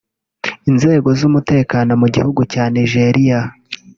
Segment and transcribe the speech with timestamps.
[0.69, 3.39] Inzego z’umutekano mu gihugu cya Nigeria